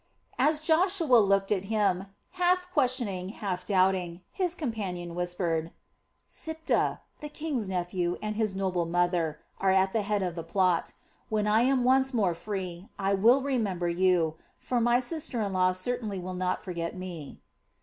As 0.39 0.59
Joshua 0.61 1.17
looked 1.17 1.51
at 1.51 1.65
him, 1.65 2.07
half 2.31 2.67
questioning, 2.73 3.29
half 3.29 3.63
doubting, 3.63 4.21
his 4.31 4.55
companion 4.55 5.13
whispered. 5.13 5.69
"Siptah, 6.25 7.01
the 7.19 7.29
king's 7.29 7.69
nephew, 7.69 8.17
and 8.19 8.35
his 8.35 8.55
noble 8.55 8.87
mother, 8.87 9.39
are 9.59 9.69
at 9.69 9.93
the 9.93 10.01
head 10.01 10.23
of 10.23 10.33
the 10.33 10.41
plot. 10.41 10.95
When 11.29 11.45
I 11.45 11.61
am 11.61 11.83
once 11.83 12.15
more 12.15 12.33
free, 12.33 12.89
I 12.97 13.13
will 13.13 13.43
remember 13.43 13.89
you, 13.89 14.37
for 14.57 14.81
my 14.81 14.99
sister 14.99 15.39
in 15.39 15.53
law 15.53 15.71
certainly 15.71 16.17
will 16.17 16.33
not 16.33 16.63
forget 16.63 16.95
me." 16.97 17.39